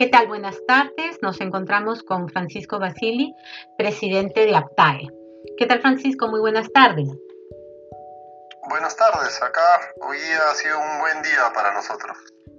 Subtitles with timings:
[0.00, 0.28] ¿Qué tal?
[0.28, 1.18] Buenas tardes.
[1.20, 3.34] Nos encontramos con Francisco Basili,
[3.76, 5.10] presidente de APTAE.
[5.58, 6.26] ¿Qué tal, Francisco?
[6.26, 7.06] Muy buenas tardes.
[8.70, 9.42] Buenas tardes.
[9.42, 9.60] Acá
[10.00, 12.16] hoy ha sido un buen día para nosotros.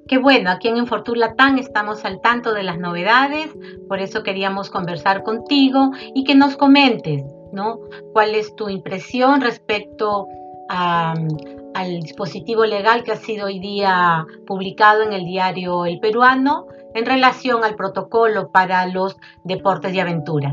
[0.07, 3.49] Qué bueno, aquí en Infortur Latam estamos al tanto de las novedades,
[3.87, 7.23] por eso queríamos conversar contigo y que nos comentes,
[7.53, 7.79] ¿no?
[8.13, 10.27] ¿Cuál es tu impresión respecto
[10.69, 17.05] al dispositivo legal que ha sido hoy día publicado en el diario El Peruano en
[17.05, 20.49] relación al protocolo para los deportes de aventura?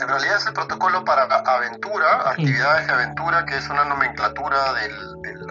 [0.00, 5.22] En realidad es el protocolo para aventura, actividades de aventura, que es una nomenclatura del,
[5.22, 5.46] del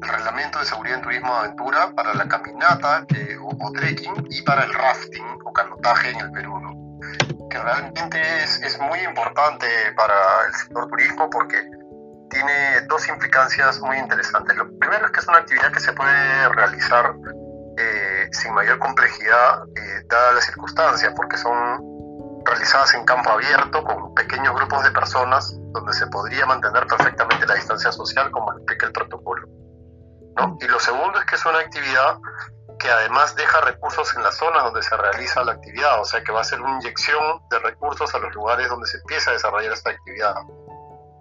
[0.00, 3.06] reglamento de seguridad en turismo de aventura para la caminata
[3.42, 6.98] o, trekking y para el rafting o canotaje en el Perú,
[7.48, 9.66] que realmente es, es muy importante
[9.96, 11.56] para el sector turismo porque
[12.30, 14.56] tiene dos implicancias muy interesantes.
[14.56, 17.14] Lo primero es que es una actividad que se puede realizar
[18.32, 21.90] sin mayor complejidad, eh, dadas las circunstancias, porque son
[22.44, 27.54] realizadas en campo abierto con pequeños grupos de personas donde se podría mantener perfectamente la
[27.54, 29.46] distancia social como explica el protocolo.
[30.36, 30.56] ¿no?
[30.60, 32.18] Y lo segundo es que es una actividad
[32.78, 36.32] que además deja recursos en las zonas donde se realiza la actividad, o sea que
[36.32, 39.72] va a ser una inyección de recursos a los lugares donde se empieza a desarrollar
[39.72, 40.34] esta actividad.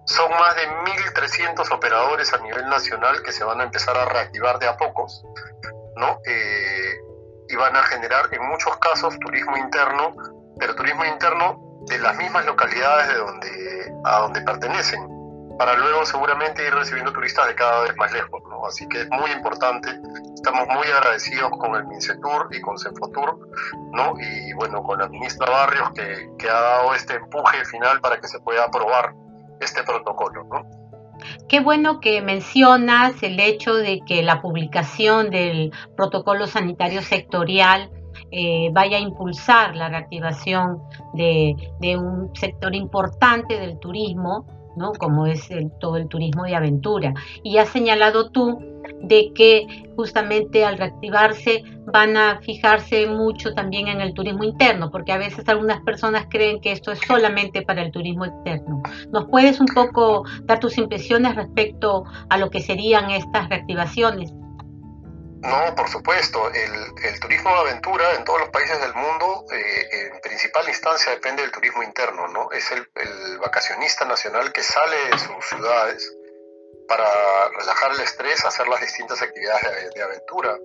[0.05, 0.67] Son más de
[1.13, 5.23] 1.300 operadores a nivel nacional que se van a empezar a reactivar de a pocos,
[5.95, 6.19] ¿no?
[6.25, 6.99] Eh,
[7.49, 10.13] y van a generar en muchos casos turismo interno
[10.59, 15.07] pero turismo interno de las mismas localidades de donde, a donde pertenecen,
[15.57, 18.41] para luego seguramente ir recibiendo turistas de cada vez más lejos.
[18.49, 18.65] ¿no?
[18.65, 19.89] Así que es muy importante,
[20.35, 23.49] estamos muy agradecidos con el MINCETUR y con CEFOTUR,
[23.93, 24.13] ¿no?
[24.19, 28.27] y bueno, con la ministra Barrios que, que ha dado este empuje final para que
[28.27, 29.13] se pueda aprobar
[29.59, 30.43] este protocolo.
[30.45, 30.78] ¿no?
[31.47, 37.89] Qué bueno que mencionas el hecho de que la publicación del protocolo sanitario sectorial
[38.31, 40.81] eh, vaya a impulsar la reactivación
[41.13, 41.55] de,
[41.97, 44.45] un sector importante del turismo,
[44.79, 44.93] ¿no?
[44.93, 47.13] como es todo el turismo de aventura.
[47.43, 48.59] Y has señalado tú
[49.03, 55.11] de que justamente al reactivarse van a fijarse mucho también en el turismo interno, porque
[55.11, 58.81] a veces algunas personas creen que esto es solamente para el turismo externo.
[59.11, 64.33] ¿Nos puedes un poco dar tus impresiones respecto a lo que serían estas reactivaciones?
[65.41, 66.51] No, por supuesto.
[66.51, 71.41] El, turismo de aventura en todos los países del mundo, eh, en principal instancia, depende
[71.41, 72.51] del turismo interno, ¿no?
[72.51, 72.87] Es el,
[73.39, 76.13] vacacionista nacional que sale de sus ciudades
[76.87, 80.57] para relajar el estrés, hacer las distintas actividades de, aventura.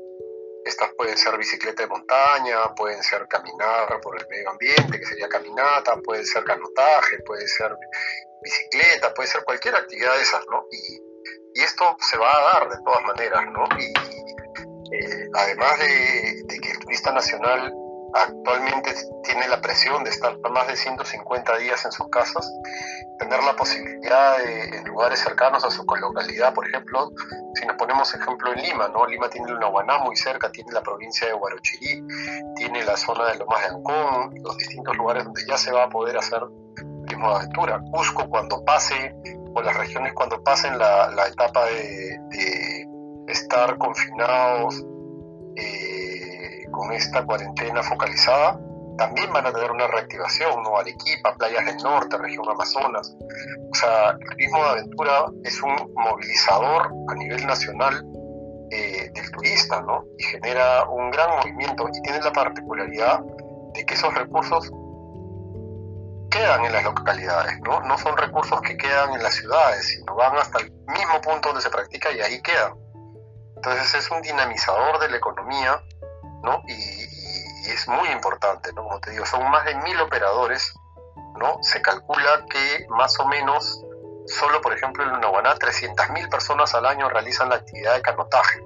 [0.65, 5.29] Estas pueden ser bicicleta de montaña, pueden ser caminar por el medio ambiente, que sería
[5.29, 7.77] caminata, puede ser canotaje, puede ser
[8.43, 10.67] bicicleta, puede ser cualquier actividad de esas, ¿no?
[10.71, 11.15] Y,
[11.55, 13.69] esto se va a dar de todas maneras, ¿no?
[13.79, 13.93] Y,
[14.93, 17.73] eh, además de, que el turista nacional
[18.15, 22.49] actualmente tiene la presión de estar más de 150 días en sus casas,
[23.19, 27.11] tener la posibilidad de, en lugares cercanos a su localidad, por ejemplo,
[27.55, 29.07] si nos ponemos ejemplo en Lima, ¿no?
[29.07, 32.05] Lima tiene una Guaná muy cerca, tiene la provincia de Huarochirí,
[32.57, 35.89] tiene la zona de Lomas de Ancón, los distintos lugares donde ya se va a
[35.89, 36.41] poder hacer
[36.77, 37.81] turismo de aventura.
[37.91, 39.15] Cusco cuando pase,
[39.55, 42.19] o las regiones cuando pasen la, etapa de
[43.27, 44.85] estar confinados
[45.57, 48.59] eh, con esta cuarentena focalizada,
[48.97, 50.79] también van a tener una reactivación, ¿no?
[50.79, 53.17] Arequipa, playas del norte, región Amazonas.
[53.73, 58.05] O sea, el turismo de aventura es un movilizador a nivel nacional
[58.71, 60.05] eh, del turista, ¿no?
[60.19, 63.21] Y genera un gran movimiento y tiene la particularidad
[63.75, 64.71] de que esos recursos
[66.31, 67.81] quedan en las localidades, ¿no?
[67.83, 71.63] No son recursos que quedan en las ciudades, sino van hasta el mismo punto donde
[71.63, 72.75] se practica y ahí quedan.
[73.65, 75.83] Entonces es un dinamizador de la economía,
[76.43, 76.63] ¿no?
[76.69, 77.15] Y,
[77.65, 78.83] es muy importante, ¿no?
[78.85, 80.75] Como te digo, son más de mil operadores,
[81.39, 81.57] ¿no?
[81.63, 83.83] Se calcula que más o menos,
[84.27, 88.61] solo por ejemplo en Nahuaná, 300.000 personas al año realizan la actividad de canotaje.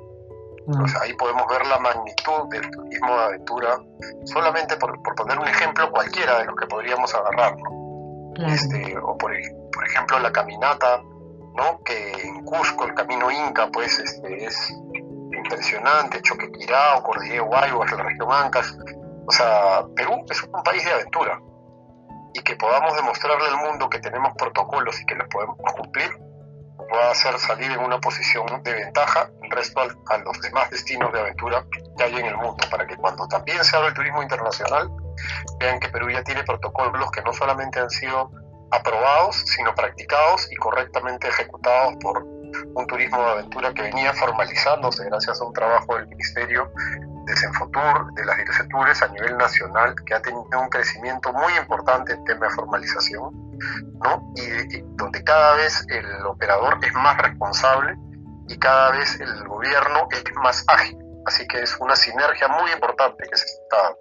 [0.66, 3.80] O sea, ahí podemos ver la magnitud del turismo de aventura,
[4.24, 8.46] solamente por, poner un ejemplo cualquiera de los que podríamos agarrar, ¿no?
[8.48, 9.32] Este, o por,
[9.72, 11.00] por ejemplo la caminata,
[11.58, 11.82] ¿no?
[11.84, 14.74] Que en Cusco el camino Inca, pues, este, es
[15.48, 18.76] impresionante, Choquequirao, Cordillera Guaymas, la región Ancas.
[19.26, 21.40] O sea, Perú es un país de aventura.
[22.34, 26.10] Y que podamos demostrarle al mundo que tenemos protocolos y que los podemos cumplir,
[26.94, 31.20] va a hacer salir en una posición de ventaja resto a los demás destinos de
[31.20, 31.64] aventura
[31.96, 34.90] que hay en el mundo, para que cuando también se abra el turismo internacional,
[35.58, 38.30] vean que Perú ya tiene protocolos que no solamente han sido
[38.70, 42.24] aprobados, sino practicados y correctamente ejecutados por
[42.74, 46.70] un turismo de aventura que venía formalizándose gracias a un trabajo del Ministerio
[47.26, 52.14] de Senfotur, de las direcciones a nivel nacional, que ha tenido un crecimiento muy importante
[52.14, 53.30] en tema de formalización,
[54.02, 54.32] ¿no?
[54.36, 57.96] y donde cada vez el operador es más responsable
[58.48, 60.96] y cada vez el gobierno es más ágil.
[61.26, 63.94] Así que es una sinergia muy importante que se está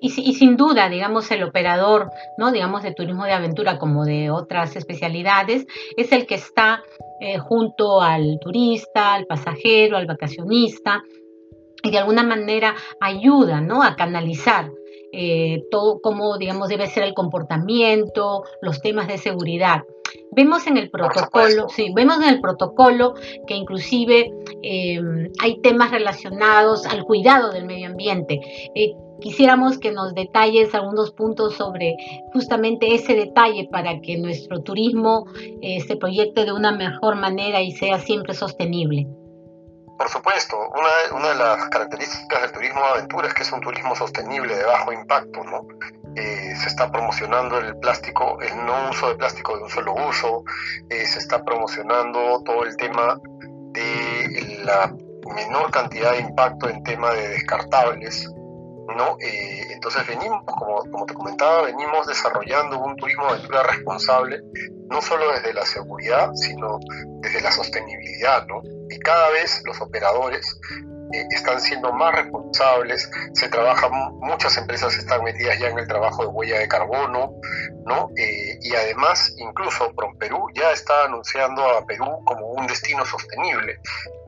[0.00, 2.52] y, y, sin duda, digamos, el operador, ¿no?
[2.52, 5.66] digamos, de turismo de aventura como de otras especialidades,
[5.96, 6.82] es el que está
[7.20, 11.02] eh, junto al turista, al pasajero, al vacacionista,
[11.82, 13.82] y de alguna manera ayuda ¿no?
[13.82, 14.70] a canalizar
[15.12, 19.82] eh, todo cómo, digamos, debe ser el comportamiento, los temas de seguridad.
[20.32, 23.14] Vemos en el protocolo, sí, vemos en el protocolo
[23.46, 24.30] que inclusive
[24.62, 25.00] eh,
[25.40, 28.40] hay temas relacionados al cuidado del medio ambiente.
[28.74, 31.96] Eh, quisiéramos que nos detalles algunos puntos sobre
[32.32, 35.26] justamente ese detalle para que nuestro turismo
[35.62, 39.06] se proyecte de una mejor manera y sea siempre sostenible.
[39.98, 43.60] Por supuesto, una, una, de las características del turismo de aventura es que es un
[43.60, 45.66] turismo sostenible de bajo impacto, ¿no?
[46.16, 50.44] Eh, se está promocionando el plástico, el no uso de plástico de un solo uso,
[50.90, 53.18] eh, se está promocionando todo el tema
[53.72, 54.94] de la
[55.34, 58.30] menor cantidad de impacto en tema de descartables,
[58.94, 59.16] ¿no?
[59.20, 64.42] Eh, entonces venimos, como, como te comentaba, venimos desarrollando un turismo de aventura responsable,
[64.88, 66.78] no solo desde la seguridad, sino
[67.20, 68.62] desde la sostenibilidad, ¿no?
[68.88, 70.60] Y cada vez los operadores
[71.12, 76.22] eh, están siendo más responsables, se trabaja, muchas empresas están metidas ya en el trabajo
[76.22, 77.32] de huella de carbono,
[77.84, 78.10] ¿no?
[78.16, 83.78] Eh, y además, incluso PROMPERÚ ya está anunciando a Perú como un destino sostenible,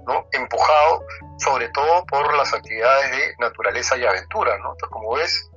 [0.07, 0.27] ¿no?
[0.33, 1.05] Empujado
[1.39, 4.73] sobre todo por las actividades de naturaleza y aventura, ¿no?
[4.73, 5.51] Entonces, como ves,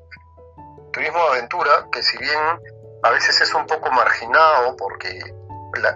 [0.93, 2.39] turismo de aventura, que si bien
[3.03, 5.19] a veces es un poco marginado porque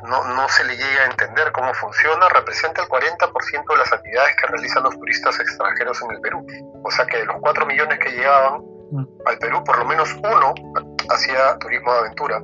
[0.08, 4.36] no, no, se le llega a entender cómo funciona, representa el 40% de las actividades
[4.38, 6.46] que realizan los turistas extranjeros en el Perú.
[6.84, 8.62] O sea que de los 4 millones que llegaban
[8.92, 9.06] mm.
[9.26, 10.54] al Perú, por lo menos uno
[11.10, 12.42] hacía turismo de aventura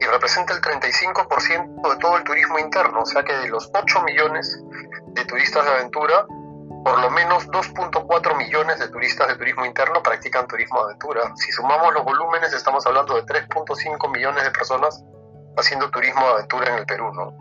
[0.00, 3.00] y representa el 35% de todo el turismo interno.
[3.00, 4.62] O sea que de los 8 millones
[5.08, 6.26] de turistas de aventura,
[6.88, 11.34] por lo menos 2.4 millones de turistas de turismo interno practican turismo aventura.
[11.36, 15.04] Si sumamos los volúmenes, estamos hablando de 3.5 millones de personas
[15.58, 17.34] haciendo turismo de aventura en el Perú, ¿no?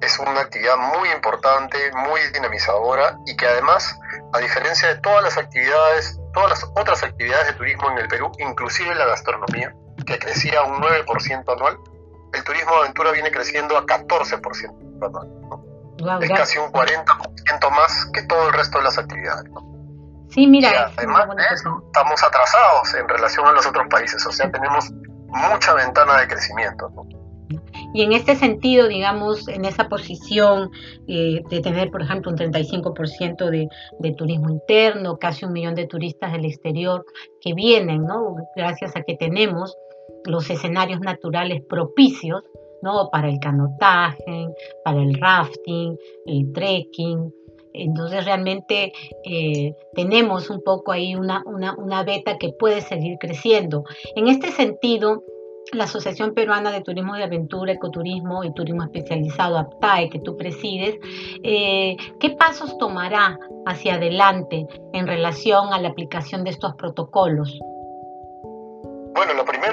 [0.00, 3.94] Es una actividad muy importante, muy dinamizadora y que además,
[4.32, 8.32] a diferencia de todas las actividades, todas las otras actividades de turismo en el Perú,
[8.38, 9.74] inclusive la gastronomía,
[10.06, 11.76] que crecía un 9% anual,
[12.32, 15.28] el turismo de aventura viene creciendo a 14% anual.
[15.50, 15.67] ¿no?
[16.20, 19.50] Es casi un 40% más que todo el resto de las actividades.
[19.50, 19.60] ¿no?
[20.30, 20.92] Sí, mira.
[20.96, 24.90] además estamos atrasados en relación a los otros países, o sea, tenemos
[25.28, 26.90] mucha ventana de crecimiento.
[26.90, 27.06] ¿no?
[27.94, 30.70] Y en este sentido, digamos, en esa posición
[31.06, 33.68] eh, de tener, por ejemplo, un 35% de,
[33.98, 37.06] de turismo interno, casi un millón de turistas del exterior
[37.40, 38.36] que vienen, ¿no?
[38.54, 39.74] Gracias a que tenemos
[40.24, 42.44] los escenarios naturales propicios,
[42.82, 43.08] ¿no?
[43.10, 44.48] Para el canotaje,
[44.84, 45.96] para el rafting,
[46.26, 47.32] el trekking,
[47.72, 48.92] entonces realmente
[49.24, 53.84] eh, tenemos un poco ahí una, una, una, beta que puede seguir creciendo.
[54.16, 55.22] En este sentido,
[55.72, 60.98] la Asociación Peruana de Turismo de Aventura, Ecoturismo y Turismo Especializado, APTAE, que tú presides,
[61.42, 67.58] eh, ¿qué pasos tomará hacia adelante en relación a la aplicación de estos protocolos?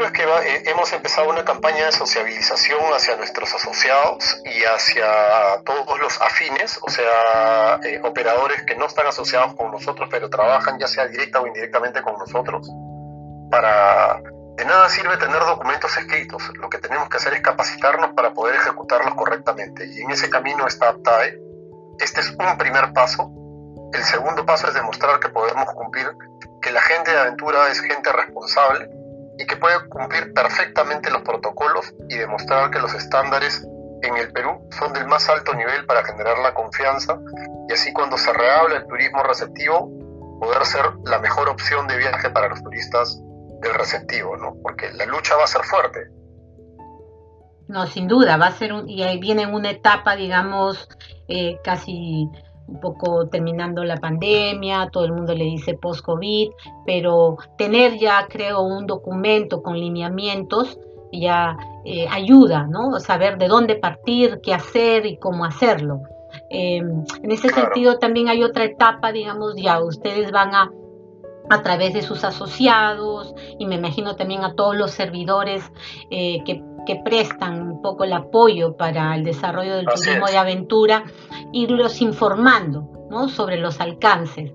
[0.05, 5.99] Es que eh, hemos empezado una campaña de sociabilización hacia nuestros asociados y hacia todos
[5.99, 10.87] los afines, o sea, eh, operadores que no están asociados con nosotros, pero trabajan ya
[10.87, 12.69] sea directa o indirectamente con nosotros,
[13.49, 14.21] para
[14.57, 18.57] de nada sirve tener documentos escritos, lo que tenemos que hacer es capacitarnos para poder
[18.57, 21.41] ejecutarlos correctamente y en ese camino está APTAE.
[21.97, 23.31] Este es un primer paso.
[23.91, 26.15] El segundo paso es demostrar que podemos cumplir,
[26.61, 28.87] que la gente de aventura es gente responsable
[29.37, 33.65] y que puede cumplir perfectamente los protocolos y demostrar que los estándares
[34.01, 37.19] en el Perú son del más alto nivel para generar la confianza
[37.67, 39.89] y así cuando se rehabla el turismo receptivo
[40.39, 43.21] poder ser la mejor opción de viaje para los turistas
[43.61, 44.55] del receptivo, ¿no?
[44.61, 46.07] Porque la lucha va a ser fuerte.
[47.67, 50.87] No, sin duda, va a ser un, y ahí viene una etapa, digamos,
[51.27, 52.29] eh, casi
[52.67, 56.49] un poco terminando la pandemia, todo el mundo le dice post-COVID,
[56.85, 60.79] pero tener ya, creo, un documento con lineamientos
[61.11, 62.99] ya eh, ayuda, ¿no?
[62.99, 66.01] Saber de dónde partir, qué hacer y cómo hacerlo.
[66.49, 70.71] Em, en ese sentido también hay otra etapa, digamos, ya ustedes van a
[71.49, 75.71] a través de sus asociados y me imagino también a todos los servidores
[76.09, 81.03] eh, que que prestan un poco el apoyo para el desarrollo del turismo de aventura,
[81.51, 83.29] irlos informando ¿no?
[83.29, 84.51] sobre los alcances.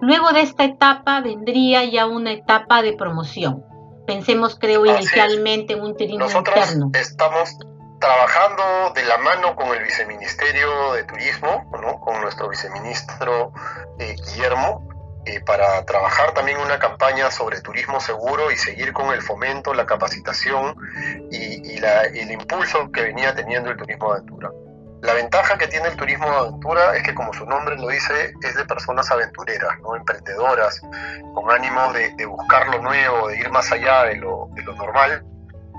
[0.00, 3.64] Luego de esta etapa vendría ya una etapa de promoción.
[4.06, 6.90] Pensemos, creo, inicialmente en un turismo Nosotros interno.
[6.94, 7.56] Estamos
[8.00, 12.00] trabajando de la mano con el viceministerio de Turismo, ¿no?
[12.00, 13.52] con nuestro viceministro
[13.98, 14.86] eh, Guillermo,
[15.26, 19.86] eh, para trabajar también una campaña sobre turismo seguro y seguir con el fomento, la
[19.86, 20.76] capacitación
[21.30, 21.53] y,
[21.84, 24.50] el impulso que venía teniendo el turismo de aventura.
[25.04, 28.32] La ventaja que tiene el turismo de aventura es que, como su nombre lo dice,
[28.42, 29.94] es de personas aventureras, ¿no?
[29.96, 30.80] emprendedoras,
[31.34, 34.48] con ánimo de, buscar lo nuevo, de ir más allá de lo,
[34.78, 35.22] normal.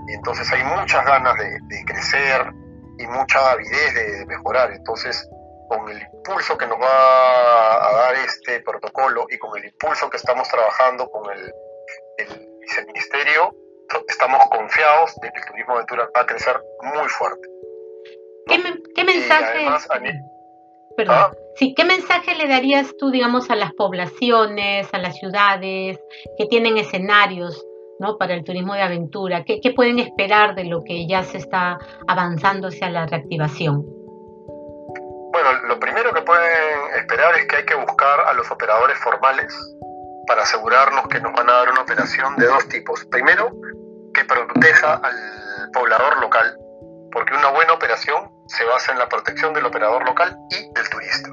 [0.08, 2.54] Y entonces hay muchas ganas de, crecer
[3.00, 4.72] y mucha avidez de mejorar.
[4.72, 5.28] Entonces,
[5.70, 10.18] con el impulso que nos va a dar este protocolo y con el impulso que
[10.18, 11.52] estamos trabajando con el,
[12.20, 13.56] el viceministerio,
[14.08, 17.50] estamos confiados de que el turismo de aventura va a crecer muy fuerte.
[18.48, 19.68] ¿Qué, mensaje?
[20.96, 21.16] Perdón.
[21.18, 21.32] ¿Ah?
[21.56, 26.00] Sí, ¿qué mensaje le darías tú, digamos, a las poblaciones, a las ciudades
[26.38, 27.66] que tienen escenarios
[28.00, 28.18] ¿no?
[28.18, 29.44] para el turismo de aventura?
[29.44, 31.78] ¿Qué, ¿Qué pueden esperar de lo que ya se está
[32.08, 33.84] avanzando hacia la reactivación?
[35.32, 39.54] Bueno, lo primero que pueden esperar es que hay que buscar a los operadores formales
[40.28, 43.06] para asegurarnos que nos van a dar una operación de dos tipos.
[43.06, 43.52] Primero,
[44.16, 46.58] que proteja al poblador local,
[47.12, 51.30] porque una buena operación se basa en la protección del operador local y del turista.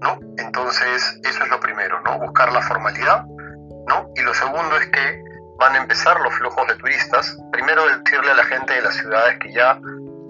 [0.00, 0.18] ¿no?
[0.38, 2.18] Entonces, eso es lo primero, ¿no?
[2.18, 3.24] Buscar la formalidad,
[3.86, 4.10] ¿no?
[4.16, 5.22] Y lo segundo es que
[5.58, 7.36] van a empezar los flujos de turistas.
[7.52, 9.78] Primero decirle a la gente de las ciudades que ya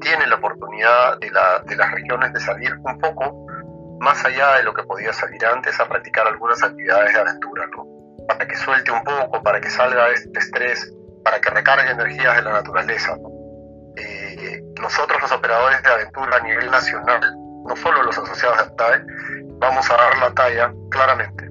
[0.00, 3.46] tiene la oportunidad de, las regiones de salir un poco
[4.00, 7.86] más allá de lo que podía salir antes a practicar algunas actividades de aventura, ¿no?
[8.26, 10.92] Para que suelte un poco, para que salga este estrés,
[11.24, 13.16] para que recargue energías de la naturaleza.
[13.96, 17.20] Eh, nosotros los operadores de aventura a nivel nacional,
[17.66, 19.04] no solo los asociados de APTAE,
[19.58, 21.48] vamos a dar la talla claramente.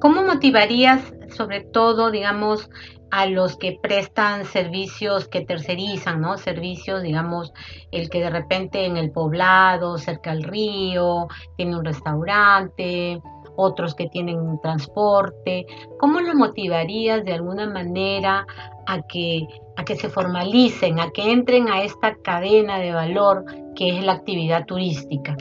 [0.00, 2.68] ¿Cómo motivarías sobre todo, digamos,
[3.10, 6.38] a los que prestan servicios que tercerizan, ¿no?
[6.38, 7.52] Servicios, digamos,
[7.90, 13.20] el que de repente en el poblado, cerca al río, tiene un restaurante,
[13.60, 15.66] otros que tienen transporte.
[15.98, 18.46] ¿Cómo lo motivarías de alguna manera
[18.86, 23.44] a que, a que se formalicen, a que entren a esta cadena de valor
[23.76, 25.36] que es la actividad turística?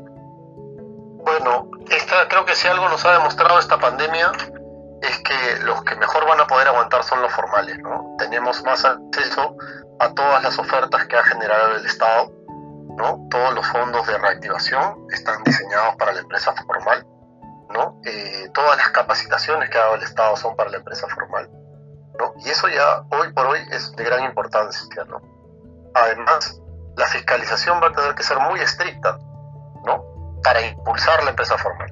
[1.25, 4.31] Bueno, esta, creo que si algo nos ha demostrado esta pandemia
[5.01, 8.15] es que los que mejor van a poder aguantar son los formales, ¿no?
[8.17, 9.55] Tenemos más acceso
[9.99, 12.31] a todas las ofertas que ha generado el Estado,
[12.97, 13.27] ¿no?
[13.29, 17.05] Todos los fondos de reactivación están diseñados para la empresa formal,
[18.05, 21.49] Eh, todas las capacitaciones que ha dado el Estado son para la empresa formal,
[22.17, 22.33] ¿no?
[22.45, 25.21] Y eso ya hoy por hoy es de gran importancia, ¿no?
[25.93, 26.61] Además,
[26.97, 29.17] la fiscalización va a tener que ser muy estricta,
[29.85, 30.03] ¿no?
[30.43, 31.91] Para impulsar la empresa formal.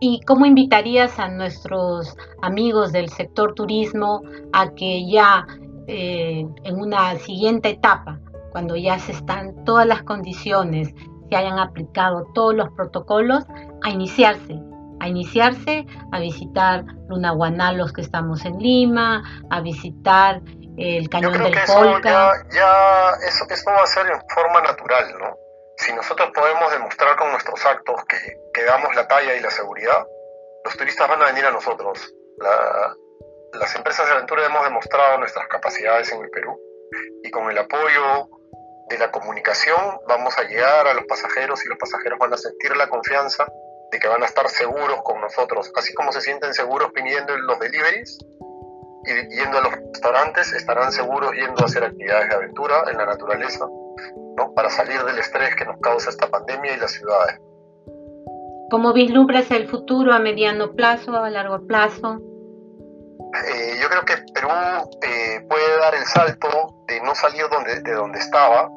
[0.00, 4.20] ¿Y cómo invitarías a nuestros amigos del sector turismo
[4.52, 5.46] a que ya
[5.86, 10.92] eh, en una siguiente etapa, cuando ya se están todas las condiciones,
[11.28, 13.44] se hayan aplicado todos los protocolos,
[13.82, 14.58] a iniciarse?
[15.00, 20.40] A iniciarse a visitar Lunaguaná, los que estamos en Lima, a visitar
[20.78, 22.32] el Cañón del Colca.
[22.50, 25.36] Ya, eso, eso va a ser en forma natural, ¿no?
[25.76, 28.16] si nosotros podemos demostrar con nuestros actos que,
[28.52, 30.06] que, damos la talla y la seguridad,
[30.64, 32.14] los turistas van a venir a nosotros.
[33.52, 36.58] las empresas de aventura hemos demostrado nuestras capacidades en el Perú
[37.22, 38.28] y con el apoyo
[38.88, 42.76] de la comunicación vamos a llegar a los pasajeros y los pasajeros van a sentir
[42.76, 43.46] la confianza
[43.90, 47.58] de que van a estar seguros con nosotros, así como se sienten seguros pidiendo los
[47.58, 48.18] deliveries
[49.04, 53.06] y yendo a los restaurantes, estarán seguros yendo a hacer actividades de aventura en la
[53.06, 53.66] naturaleza
[54.54, 57.40] para salir del estrés que nos causa esta pandemia y las ciudades.
[58.70, 62.20] ¿Cómo vislumbras el futuro a mediano plazo, a largo plazo?
[63.44, 64.48] Eh, yo creo que Perú
[65.02, 68.70] eh, puede dar el salto de no salir donde, de donde estaba,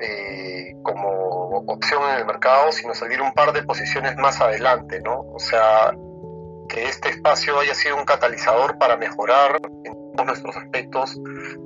[0.00, 5.20] eh, como opción en el mercado, sino salir un par de posiciones más adelante, ¿no?
[5.20, 5.92] O sea,
[6.68, 11.18] que este espacio haya sido un catalizador para mejorar en todos nuestros aspectos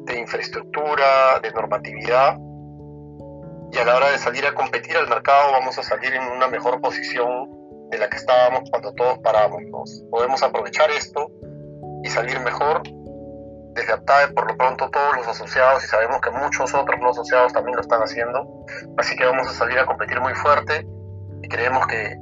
[0.05, 2.37] de infraestructura, de normatividad,
[3.73, 6.49] y a la hora de salir a competir al mercado vamos a salir en una
[6.49, 7.49] mejor posición
[7.91, 9.63] de la que estábamos cuando todos paramos.
[10.11, 11.31] Podemos aprovechar esto
[12.03, 12.83] y salir mejor.
[13.75, 17.53] Desde APTAE, por lo pronto, todos los asociados y sabemos que muchos otros no asociados
[17.53, 18.67] también lo están haciendo.
[18.99, 20.87] Así que vamos a salir a competir muy fuerte
[21.43, 22.17] y creemos que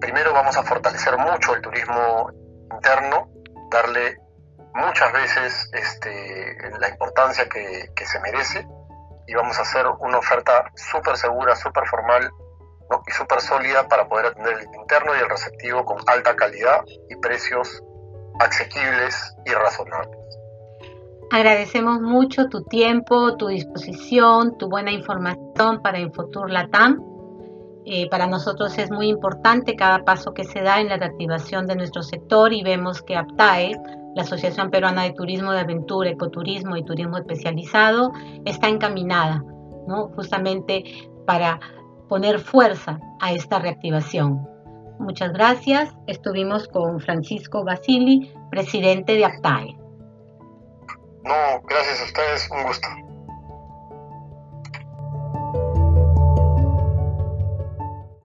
[0.00, 2.30] primero vamos a fortalecer mucho el turismo
[2.72, 3.28] interno,
[3.70, 4.18] darle
[4.74, 8.66] muchas veces este, la importancia que, se merece
[9.26, 12.30] y vamos a hacer una oferta súper segura, súper formal
[13.06, 17.16] y súper sólida para poder atender el interno y el receptivo con alta calidad y
[17.16, 17.82] precios
[18.40, 20.24] asequibles y razonables.
[21.30, 27.02] Agradecemos mucho tu tiempo, tu disposición, tu buena información para Infotur Latam.
[27.86, 31.76] Eh, para nosotros es muy importante cada paso que se da en la reactivación de
[31.76, 33.72] nuestro sector y vemos que APTAE,
[34.14, 38.12] la Asociación Peruana de Turismo de Aventura, Ecoturismo y Turismo Especializado,
[38.44, 39.42] está encaminada
[39.86, 40.08] ¿no?
[40.14, 40.84] justamente
[41.26, 41.58] para
[42.08, 44.53] poner fuerza a esta reactivación.
[44.98, 45.92] Muchas gracias.
[46.06, 49.76] Estuvimos con Francisco Basili, presidente de APTAE.
[51.24, 52.88] No, gracias a ustedes, un gusto.